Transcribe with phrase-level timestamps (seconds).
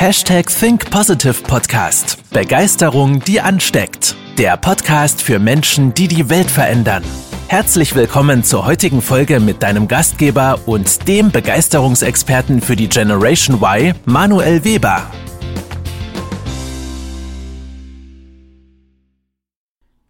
[0.00, 2.30] Hashtag Think Positive Podcast.
[2.30, 4.14] Begeisterung, die ansteckt.
[4.38, 7.02] Der Podcast für Menschen, die die Welt verändern.
[7.48, 13.92] Herzlich willkommen zur heutigen Folge mit deinem Gastgeber und dem Begeisterungsexperten für die Generation Y,
[14.04, 15.10] Manuel Weber.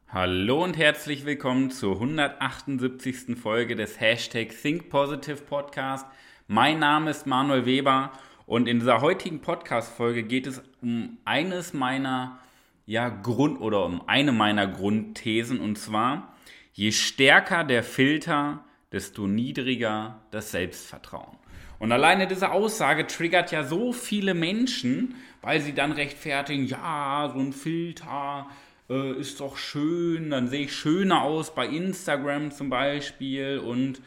[0.09, 3.39] Hallo und herzlich willkommen zur 178.
[3.43, 6.05] Folge des Hashtag Think Positive Podcast.
[6.47, 8.13] Mein Name ist Manuel Weber
[8.49, 12.39] und in dieser heutigen Podcast-Folge geht es um eines meiner
[12.87, 16.35] ja, Grund oder um eine meiner Grundthesen und zwar,
[16.73, 21.37] je stärker der Filter, desto niedriger das Selbstvertrauen.
[21.79, 27.41] Und alleine diese Aussage triggert ja so viele Menschen, weil sie dann rechtfertigen, ja, so
[27.41, 28.47] ein Filter
[28.89, 34.01] äh, ist doch schön, dann sehe ich schöner aus bei Instagram zum Beispiel und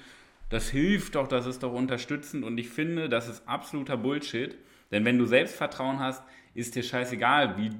[0.52, 4.58] das hilft doch, das ist doch unterstützend und ich finde, das ist absoluter Bullshit.
[4.91, 6.22] Denn wenn du Selbstvertrauen hast,
[6.54, 7.71] ist dir scheißegal, wie,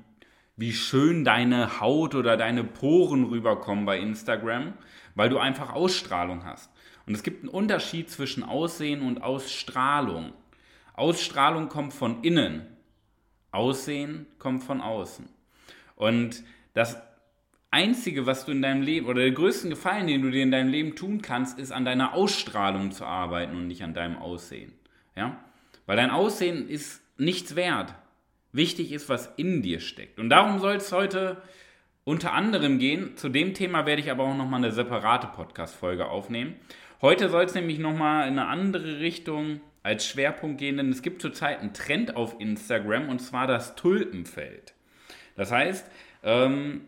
[0.56, 4.74] wie schön deine Haut oder deine Poren rüberkommen bei Instagram,
[5.16, 6.72] weil du einfach Ausstrahlung hast.
[7.06, 10.32] Und es gibt einen Unterschied zwischen Aussehen und Ausstrahlung.
[10.94, 12.66] Ausstrahlung kommt von innen,
[13.52, 15.28] Aussehen kommt von außen.
[15.96, 16.42] Und
[16.74, 16.98] das
[17.72, 20.70] Einzige, was du in deinem Leben, oder der größte Gefallen, den du dir in deinem
[20.70, 24.74] Leben tun kannst, ist an deiner Ausstrahlung zu arbeiten und nicht an deinem Aussehen.
[25.16, 25.38] Ja?
[25.86, 27.96] Weil dein Aussehen ist nichts wert.
[28.52, 30.20] Wichtig ist, was in dir steckt.
[30.20, 31.42] Und darum soll es heute
[32.04, 33.16] unter anderem gehen.
[33.16, 36.56] Zu dem Thema werde ich aber auch nochmal eine separate Podcast-Folge aufnehmen.
[37.02, 41.22] Heute soll es nämlich nochmal in eine andere Richtung als Schwerpunkt gehen, denn es gibt
[41.22, 44.74] zurzeit einen Trend auf Instagram und zwar das Tulpenfeld.
[45.36, 45.90] Das heißt,
[46.24, 46.82] ähm,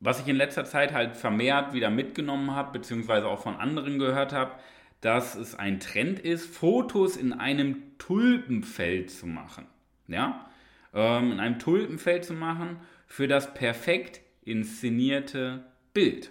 [0.00, 4.32] was ich in letzter Zeit halt vermehrt wieder mitgenommen habe, beziehungsweise auch von anderen gehört
[4.32, 4.52] habe,
[5.00, 9.66] dass es ein Trend ist, Fotos in einem Tulpenfeld zu machen.
[10.08, 10.46] Ja?
[10.94, 16.30] Ähm, in einem Tulpenfeld zu machen für das perfekt inszenierte Bild.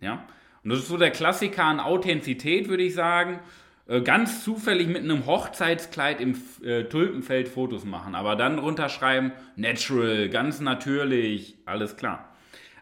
[0.00, 0.24] Ja?
[0.62, 3.40] Und das ist so der Klassiker an Authentizität, würde ich sagen.
[3.88, 10.28] Äh, ganz zufällig mit einem Hochzeitskleid im äh, Tulpenfeld Fotos machen, aber dann runterschreiben, natural,
[10.28, 12.27] ganz natürlich, alles klar.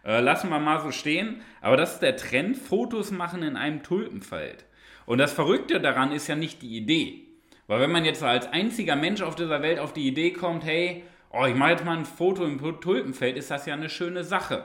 [0.07, 1.43] Äh, lassen wir mal so stehen.
[1.61, 4.65] Aber das ist der Trend, Fotos machen in einem Tulpenfeld.
[5.05, 7.25] Und das Verrückte daran ist ja nicht die Idee.
[7.67, 11.03] Weil wenn man jetzt als einziger Mensch auf dieser Welt auf die Idee kommt, hey,
[11.31, 14.65] oh, ich mache jetzt mal ein Foto im Tulpenfeld, ist das ja eine schöne Sache.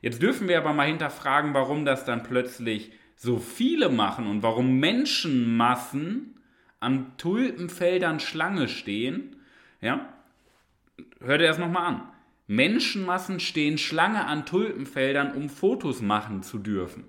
[0.00, 4.80] Jetzt dürfen wir aber mal hinterfragen, warum das dann plötzlich so viele machen und warum
[4.80, 6.40] Menschenmassen
[6.80, 9.36] an Tulpenfeldern Schlange stehen.
[9.80, 10.08] Ja?
[11.20, 12.11] Hört ihr das nochmal an.
[12.54, 17.04] Menschenmassen stehen Schlange an Tulpenfeldern, um Fotos machen zu dürfen.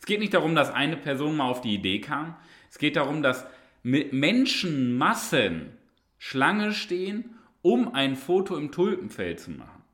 [0.00, 2.34] Es geht nicht darum, dass eine Person mal auf die Idee kam.
[2.70, 3.46] Es geht darum, dass
[3.84, 5.70] Menschenmassen
[6.18, 9.84] Schlange stehen, um ein Foto im Tulpenfeld zu machen.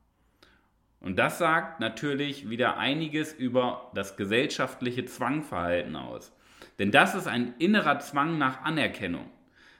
[0.99, 6.33] Und das sagt natürlich wieder einiges über das gesellschaftliche Zwangverhalten aus.
[6.79, 9.29] Denn das ist ein innerer Zwang nach Anerkennung.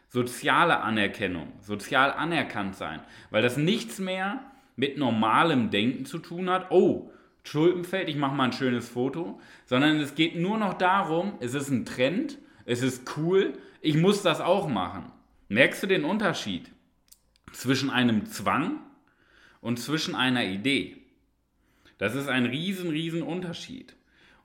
[0.10, 3.02] Soziale Anerkennung, sozial anerkannt sein.
[3.32, 4.46] Weil das nichts mehr
[4.78, 7.12] mit normalem Denken zu tun hat, oh,
[7.44, 11.70] Schuldenfeld, ich mache mal ein schönes Foto, sondern es geht nur noch darum, es ist
[11.70, 15.12] ein Trend, es ist cool, ich muss das auch machen.
[15.50, 16.70] Merkst du den Unterschied
[17.52, 18.80] zwischen einem Zwang
[19.62, 20.98] und zwischen einer Idee?
[21.98, 23.96] Das ist ein riesen, riesen Unterschied.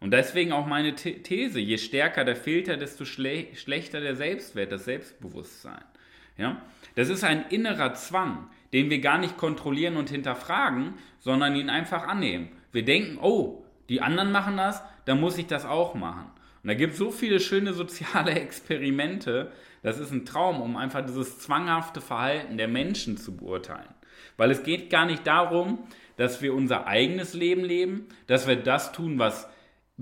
[0.01, 4.85] Und deswegen auch meine These, je stärker der Filter, desto schle schlechter der Selbstwert, das
[4.85, 5.85] Selbstbewusstsein.
[6.37, 6.63] Ja?
[6.95, 12.07] Das ist ein innerer Zwang den wir gar nicht kontrollieren und hinterfragen, sondern ihn einfach
[12.07, 12.49] annehmen.
[12.73, 16.31] Wir denken, oh, die anderen machen das, dann muss ich das auch machen.
[16.63, 21.05] Und da gibt es so viele schöne soziale Experimente, das ist ein Traum, um einfach
[21.05, 23.89] dieses zwanghafte Verhalten der Menschen zu beurteilen.
[24.37, 25.81] Weil es geht gar nicht darum,
[26.17, 29.49] dass wir unser eigenes Leben leben, dass wir das tun, was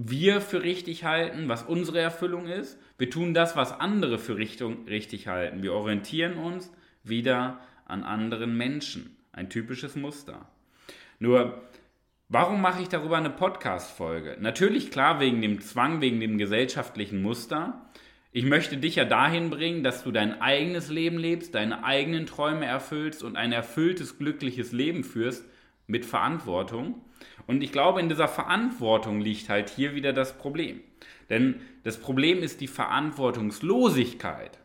[0.02, 2.78] wir für richtig halten, was unsere Erfüllung ist.
[2.96, 5.62] Wir tun das, was andere für Richtung, richtig halten.
[5.62, 9.16] Wir orientieren uns wieder an anderen Menschen.
[9.32, 10.48] Ein typisches Muster.
[11.18, 11.60] Nur,
[12.30, 14.38] warum mache ich darüber eine Podcast-Folge?
[14.40, 17.90] Natürlich klar wegen dem Zwang, wegen dem gesellschaftlichen Muster.
[18.32, 22.64] Ich möchte dich ja dahin bringen, dass du dein eigenes Leben lebst, deine eigenen Träume
[22.64, 25.44] erfüllst und ein erfülltes, glückliches Leben führst
[25.90, 27.02] mit Verantwortung.
[27.46, 30.80] Und ich glaube, in dieser Verantwortung liegt halt hier wieder das Problem.
[31.28, 34.58] Denn das Problem ist die Verantwortungslosigkeit.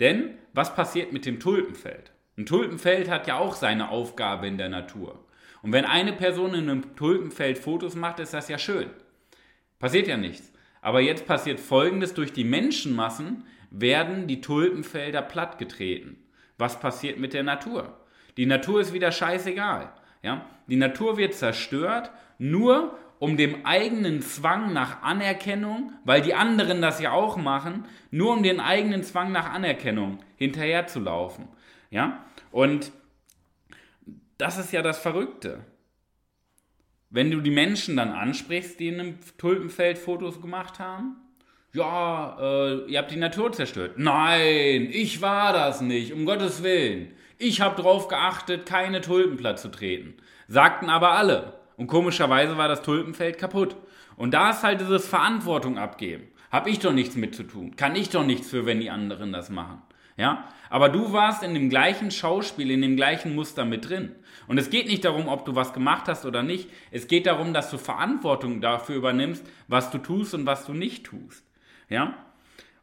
[0.00, 2.12] Denn was passiert mit dem Tulpenfeld?
[2.38, 5.24] Ein Tulpenfeld hat ja auch seine Aufgabe in der Natur.
[5.62, 8.90] Und wenn eine Person in einem Tulpenfeld Fotos macht, ist das ja schön.
[9.78, 10.52] Passiert ja nichts.
[10.82, 16.22] Aber jetzt passiert Folgendes, durch die Menschenmassen werden die Tulpenfelder plattgetreten.
[16.58, 18.00] was passiert mit der Natur?
[18.36, 19.92] Die Natur ist wieder scheißegal.
[20.26, 20.44] Ja?
[20.66, 27.00] Die Natur wird zerstört, nur um dem eigenen Zwang nach Anerkennung, weil die anderen das
[27.00, 31.46] ja auch machen, nur um den eigenen Zwang nach Anerkennung hinterherzulaufen.
[31.90, 32.24] Ja?
[32.50, 32.90] Und
[34.36, 35.64] das ist ja das Verrückte.
[37.08, 41.16] Wenn du die Menschen dann ansprichst, die in einem Tulpenfeld Fotos gemacht haben,
[41.76, 43.92] ja, äh, ihr habt die Natur zerstört.
[43.96, 47.12] Nein, ich war das nicht, um Gottes Willen.
[47.38, 50.14] Ich habe darauf geachtet, keine Tulpen platt zu treten.
[50.48, 51.52] Sagten aber alle.
[51.76, 53.76] Und komischerweise war das Tulpenfeld kaputt.
[54.16, 56.28] Und da ist halt dieses Verantwortung abgeben.
[56.50, 57.76] Hab ich doch nichts mit zu tun.
[57.76, 59.82] Kann ich doch nichts für, wenn die anderen das machen.
[60.16, 60.48] Ja?
[60.70, 64.12] Aber du warst in dem gleichen Schauspiel, in dem gleichen Muster mit drin.
[64.48, 66.70] Und es geht nicht darum, ob du was gemacht hast oder nicht.
[66.90, 71.04] Es geht darum, dass du Verantwortung dafür übernimmst, was du tust und was du nicht
[71.04, 71.44] tust.
[71.88, 72.14] Ja?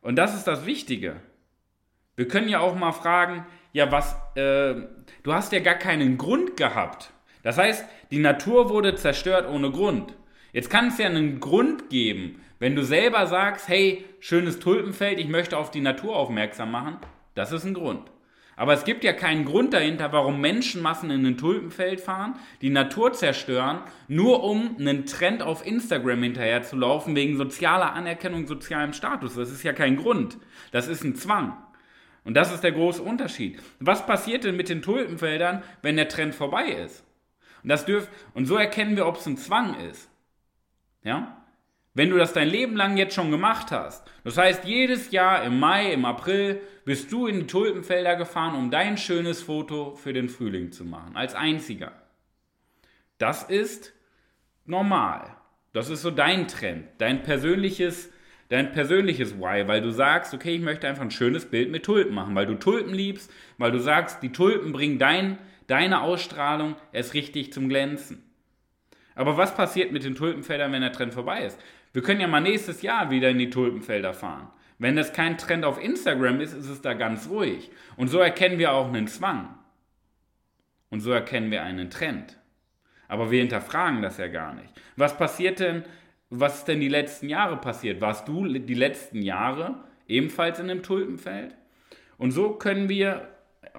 [0.01, 1.17] Und das ist das Wichtige.
[2.15, 4.75] Wir können ja auch mal fragen, ja, was, äh,
[5.23, 7.11] du hast ja gar keinen Grund gehabt.
[7.41, 10.13] Das heißt, die Natur wurde zerstört ohne Grund.
[10.51, 15.27] Jetzt kann es ja einen Grund geben, wenn du selber sagst, hey, schönes Tulpenfeld, ich
[15.27, 16.97] möchte auf die Natur aufmerksam machen,
[17.33, 18.12] das ist ein Grund.
[18.55, 23.13] Aber es gibt ja keinen Grund dahinter, warum Menschenmassen in ein Tulpenfeld fahren, die Natur
[23.13, 29.35] zerstören, nur um einen Trend auf Instagram hinterher zu laufen, wegen sozialer Anerkennung, sozialem Status.
[29.35, 30.37] Das ist ja kein Grund.
[30.71, 31.57] Das ist ein Zwang.
[32.23, 33.59] Und das ist der große Unterschied.
[33.79, 37.03] Was passiert denn mit den Tulpenfeldern, wenn der Trend vorbei ist?
[37.63, 40.09] Und, das dürf, und so erkennen wir, ob es ein Zwang ist.
[41.03, 41.43] Ja?
[41.93, 45.59] Wenn du das dein Leben lang jetzt schon gemacht hast, das heißt, jedes Jahr im
[45.59, 50.29] Mai, im April bist du in die Tulpenfelder gefahren, um dein schönes Foto für den
[50.29, 51.93] Frühling zu machen, als einziger.
[53.17, 53.93] Das ist
[54.65, 55.35] normal.
[55.71, 58.11] Das ist so dein Trend, dein persönliches,
[58.49, 62.13] dein persönliches Why, weil du sagst, okay, ich möchte einfach ein schönes Bild mit Tulpen
[62.13, 67.13] machen, weil du Tulpen liebst, weil du sagst, die Tulpen bringen dein, deine Ausstrahlung erst
[67.13, 68.23] richtig zum Glänzen.
[69.15, 71.59] Aber was passiert mit den Tulpenfeldern, wenn der Trend vorbei ist?
[71.91, 74.49] Wir können ja mal nächstes Jahr wieder in die Tulpenfelder fahren.
[74.83, 77.71] Wenn das kein Trend auf Instagram ist, ist es da ganz ruhig.
[77.95, 79.47] Und so erkennen wir auch einen Zwang.
[80.89, 82.37] Und so erkennen wir einen Trend.
[83.07, 84.67] Aber wir hinterfragen das ja gar nicht.
[84.97, 85.83] Was passiert denn,
[86.29, 88.01] was ist denn die letzten Jahre passiert?
[88.01, 91.55] Warst du die letzten Jahre ebenfalls in einem Tulpenfeld?
[92.17, 93.29] Und so können wir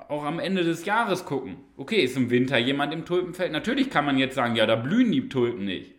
[0.08, 1.56] auch am Ende des Jahres gucken.
[1.76, 3.52] Okay, ist im Winter jemand im Tulpenfeld?
[3.52, 5.92] Natürlich kann man jetzt sagen, ja, da blühen die Tulpen nicht.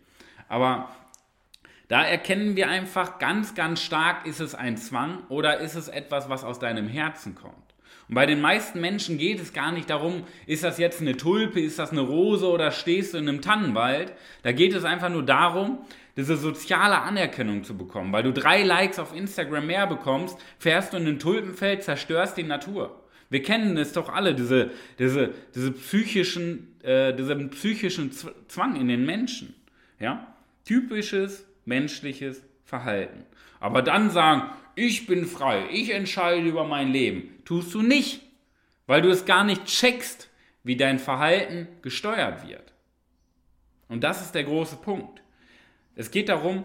[0.48, 0.90] Aber
[1.88, 6.28] da erkennen wir einfach ganz, ganz stark, ist es ein Zwang oder ist es etwas,
[6.28, 7.54] was aus deinem Herzen kommt.
[8.08, 11.60] Und bei den meisten Menschen geht es gar nicht darum, ist das jetzt eine Tulpe,
[11.60, 14.12] ist das eine Rose oder stehst du in einem Tannenwald.
[14.42, 15.78] Da geht es einfach nur darum,
[16.16, 18.12] diese soziale Anerkennung zu bekommen.
[18.12, 22.44] Weil du drei Likes auf Instagram mehr bekommst, fährst du in ein Tulpenfeld, zerstörst die
[22.44, 23.02] Natur.
[23.28, 29.04] Wir kennen es doch alle, diese, diese, diese psychischen, äh, diesen psychischen Zwang in den
[29.04, 29.54] Menschen.
[29.98, 30.28] Ja?
[30.64, 33.26] Typisches menschliches Verhalten.
[33.60, 38.22] Aber dann sagen, ich bin frei, ich entscheide über mein Leben, tust du nicht,
[38.86, 40.30] weil du es gar nicht checkst,
[40.62, 42.72] wie dein Verhalten gesteuert wird.
[43.88, 45.22] Und das ist der große Punkt.
[45.94, 46.64] Es geht darum,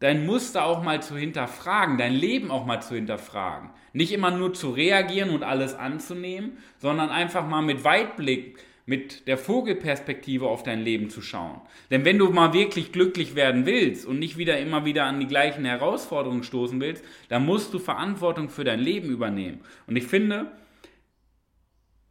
[0.00, 3.70] dein Muster auch mal zu hinterfragen, dein Leben auch mal zu hinterfragen.
[3.92, 8.58] Nicht immer nur zu reagieren und alles anzunehmen, sondern einfach mal mit Weitblick,
[8.88, 11.60] mit der Vogelperspektive auf dein Leben zu schauen.
[11.90, 15.26] Denn wenn du mal wirklich glücklich werden willst und nicht wieder immer wieder an die
[15.26, 19.60] gleichen Herausforderungen stoßen willst, dann musst du Verantwortung für dein Leben übernehmen.
[19.86, 20.52] Und ich finde,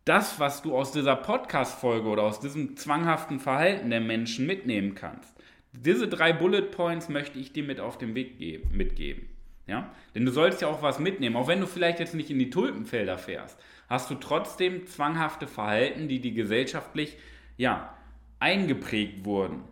[0.05, 5.36] das, was du aus dieser Podcast-Folge oder aus diesem zwanghaften Verhalten der Menschen mitnehmen kannst,
[5.72, 9.29] diese drei Bullet Points möchte ich dir mit auf den Weg geben, mitgeben.
[9.65, 9.91] Ja?
[10.13, 12.51] Denn du sollst ja auch was mitnehmen, auch wenn du vielleicht jetzt nicht in die
[12.51, 17.17] Tulpenfelder fährst, hast du trotzdem zwanghafte Verhalten, die die gesellschaftlich
[17.58, 17.94] ja,
[18.39, 19.63] eingeprägt wurden.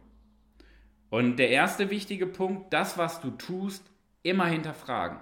[1.09, 3.89] Und der erste wichtige Punkt, das, was du tust,
[4.23, 5.19] immer hinterfragen.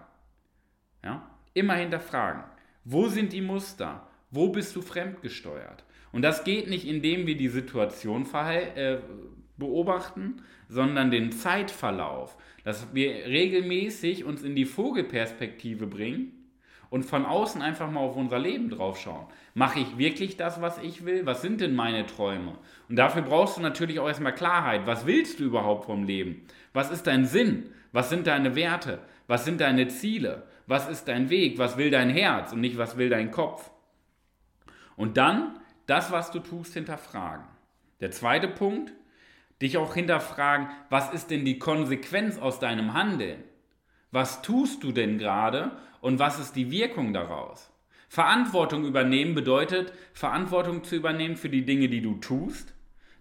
[1.04, 1.30] Ja?
[1.54, 2.44] Immer hinterfragen.
[2.86, 4.08] Wo sind die Muster?
[4.32, 5.84] Wo bist du fremdgesteuert?
[6.12, 9.00] Und das geht nicht, indem wir die Situation äh,
[9.58, 16.43] beobachten, sondern den Zeitverlauf, dass wir regelmäßig uns in die Vogelperspektive bringen
[16.94, 19.26] und von außen einfach mal auf unser Leben drauf schauen.
[19.56, 21.26] Mache ich wirklich das, was ich will?
[21.26, 22.56] Was sind denn meine Träume?
[22.88, 24.86] Und dafür brauchst du natürlich auch erstmal Klarheit.
[24.86, 26.46] Was willst du überhaupt vom Leben?
[26.72, 27.72] Was ist dein Sinn?
[27.94, 29.00] Was sind deine Werte?
[29.26, 30.44] Was sind deine Ziele?
[30.68, 31.58] Was ist dein Weg?
[31.58, 33.72] Was will dein Herz und nicht was will dein Kopf?
[34.96, 37.46] Und dann das, was du tust, hinterfragen.
[38.02, 38.94] Der zweite Punkt,
[39.64, 43.44] dich auch hinterfragen, was ist denn die Konsequenz aus deinem Handeln?
[44.12, 45.72] Was tust du denn gerade
[46.03, 47.72] und was ist die Wirkung daraus?
[48.10, 52.74] Verantwortung übernehmen bedeutet, Verantwortung zu übernehmen für die Dinge, die du tust,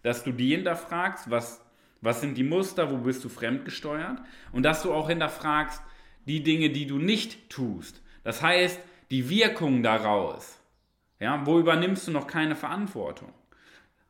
[0.02, 1.64] dass du die hinterfragst, was,
[2.00, 4.20] was sind die Muster, wo bist du fremdgesteuert
[4.50, 5.80] und dass du auch hinterfragst
[6.26, 8.02] die Dinge, die du nicht tust.
[8.24, 8.80] Das heißt,
[9.12, 10.58] die Wirkung daraus.
[11.20, 13.32] Ja, wo übernimmst du noch keine Verantwortung?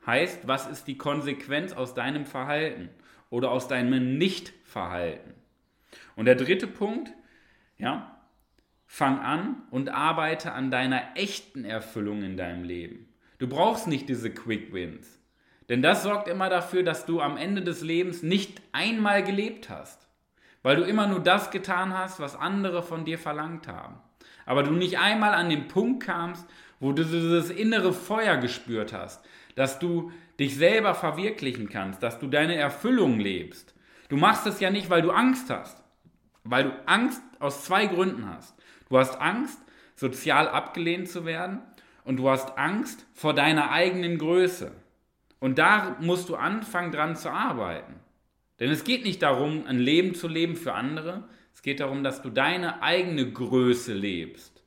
[0.06, 2.88] Heißt, was ist die Konsequenz aus deinem Verhalten
[3.28, 5.34] oder aus deinem Nichtverhalten?
[6.16, 7.12] Und der dritte Punkt,
[7.76, 8.12] ja,
[8.94, 13.08] fang an und arbeite an deiner echten Erfüllung in deinem Leben.
[13.38, 15.18] Du brauchst nicht diese Quick Wins.
[15.70, 20.06] Denn das sorgt immer dafür, dass du am Ende des Lebens nicht einmal gelebt hast.
[20.62, 23.96] Weil du immer nur das getan hast, was andere von dir verlangt haben.
[24.44, 26.44] Aber du nicht einmal an den Punkt kamst,
[26.78, 32.26] wo du dieses innere Feuer gespürt hast, dass du dich selber verwirklichen kannst, dass du
[32.26, 33.75] deine Erfüllung lebst.
[34.11, 35.81] Du machst es ja nicht, weil du Angst hast,
[36.44, 38.54] weil du Angst aus zwei Gründen hast.
[38.88, 39.61] Du hast Angst,
[39.94, 41.61] sozial abgelehnt zu werden
[42.04, 44.72] und du hast Angst vor deiner eigenen Größe.
[45.38, 47.94] Und da musst du anfangen, dran zu arbeiten.
[48.61, 51.28] Denn es geht nicht darum, ein Leben zu leben für andere.
[51.52, 54.62] Es geht darum, dass du deine eigene Größe lebst.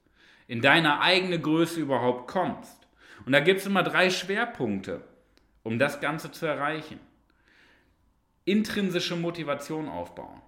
[0.47, 2.87] In deine eigene Größe überhaupt kommst.
[3.25, 5.01] Und da gibt es immer drei Schwerpunkte,
[5.63, 6.99] um das Ganze zu erreichen.
[8.43, 10.41] Intrinsische Motivation aufbauen.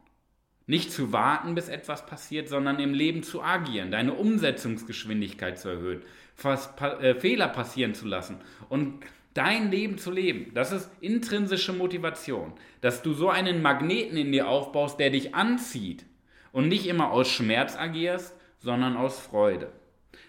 [0.68, 6.02] Nicht zu warten, bis etwas passiert, sondern im Leben zu agieren, deine Umsetzungsgeschwindigkeit zu erhöhen,
[6.44, 9.00] äh, Fehler passieren zu lassen und
[9.34, 10.52] dein Leben zu leben.
[10.54, 16.06] Das ist intrinsische Motivation, dass du so einen Magneten in dir aufbaust, der dich anzieht
[16.52, 19.72] und nicht immer aus Schmerz agierst, sondern aus Freude.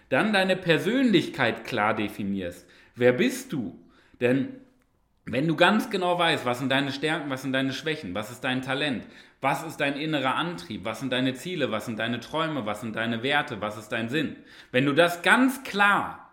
[0.07, 2.67] Dann deine Persönlichkeit klar definierst.
[2.95, 3.77] Wer bist du?
[4.21, 4.49] Denn
[5.31, 8.41] wenn du ganz genau weißt, was sind deine Stärken, was sind deine Schwächen, was ist
[8.41, 9.05] dein Talent,
[9.41, 12.95] was ist dein innerer Antrieb, was sind deine Ziele, was sind deine Träume, was sind
[12.95, 14.35] deine Werte, was ist dein Sinn,
[14.71, 16.31] wenn du das ganz klar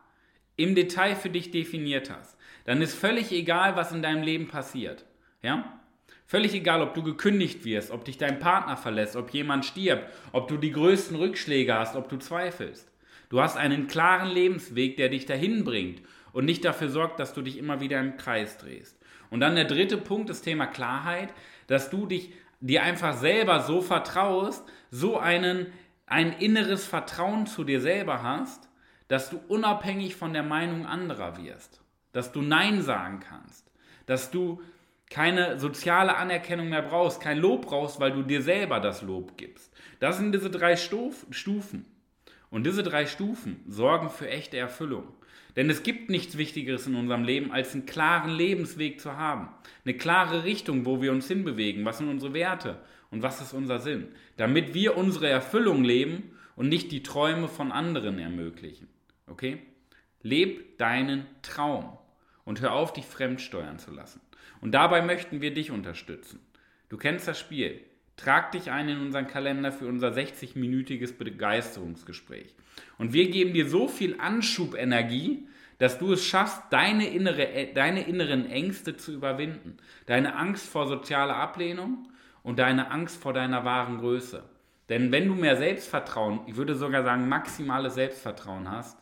[0.56, 5.04] im Detail für dich definiert hast, dann ist völlig egal, was in deinem Leben passiert.
[5.42, 5.80] Ja?
[6.26, 10.48] Völlig egal, ob du gekündigt wirst, ob dich dein Partner verlässt, ob jemand stirbt, ob
[10.48, 12.90] du die größten Rückschläge hast, ob du zweifelst.
[13.28, 16.02] Du hast einen klaren Lebensweg, der dich dahin bringt
[16.36, 18.98] und nicht dafür sorgt, dass du dich immer wieder im Kreis drehst.
[19.30, 21.32] Und dann der dritte Punkt, das Thema Klarheit,
[21.66, 25.72] dass du dich dir einfach selber so vertraust, so einen,
[26.04, 28.68] ein inneres Vertrauen zu dir selber hast,
[29.08, 31.80] dass du unabhängig von der Meinung anderer wirst,
[32.12, 33.72] dass du Nein sagen kannst,
[34.04, 34.60] dass du
[35.08, 39.72] keine soziale Anerkennung mehr brauchst, kein Lob brauchst, weil du dir selber das Lob gibst.
[40.00, 41.86] Das sind diese drei Stufen.
[42.50, 45.08] Und diese drei Stufen sorgen für echte Erfüllung.
[45.56, 49.48] Denn es gibt nichts Wichtigeres in unserem Leben, als einen klaren Lebensweg zu haben.
[49.84, 51.84] Eine klare Richtung, wo wir uns hinbewegen.
[51.84, 52.78] Was sind unsere Werte
[53.10, 54.08] und was ist unser Sinn?
[54.36, 58.88] Damit wir unsere Erfüllung leben und nicht die Träume von anderen ermöglichen.
[59.26, 59.58] Okay?
[60.22, 61.98] Leb deinen Traum
[62.44, 64.20] und hör auf, dich fremdsteuern zu lassen.
[64.60, 66.40] Und dabei möchten wir dich unterstützen.
[66.88, 67.80] Du kennst das Spiel.
[68.16, 72.54] Trag dich ein in unseren Kalender für unser 60-minütiges Begeisterungsgespräch.
[72.98, 75.46] Und wir geben dir so viel Anschubenergie,
[75.78, 79.76] dass du es schaffst, deine, innere, deine inneren Ängste zu überwinden.
[80.06, 82.08] Deine Angst vor sozialer Ablehnung
[82.42, 84.42] und deine Angst vor deiner wahren Größe.
[84.88, 88.96] Denn wenn du mehr Selbstvertrauen, ich würde sogar sagen maximales Selbstvertrauen hast,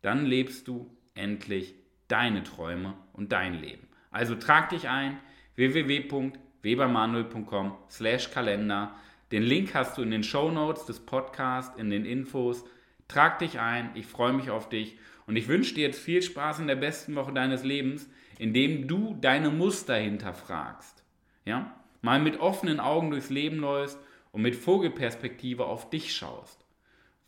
[0.00, 1.74] dann lebst du endlich
[2.08, 3.86] deine Träume und dein Leben.
[4.10, 5.18] Also trag dich ein
[5.56, 6.32] www
[6.62, 8.94] webermanuel.com slash Kalender.
[9.30, 12.64] Den Link hast du in den Show Notes des Podcasts, in den Infos.
[13.08, 16.60] Trag dich ein, ich freue mich auf dich und ich wünsche dir jetzt viel Spaß
[16.60, 21.02] in der besten Woche deines Lebens, indem du deine Muster hinterfragst.
[21.44, 21.74] Ja?
[22.00, 23.98] Mal mit offenen Augen durchs Leben läufst
[24.32, 26.64] und mit Vogelperspektive auf dich schaust.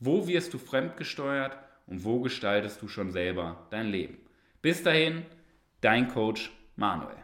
[0.00, 4.18] Wo wirst du fremdgesteuert und wo gestaltest du schon selber dein Leben?
[4.62, 5.22] Bis dahin,
[5.80, 7.23] dein Coach Manuel.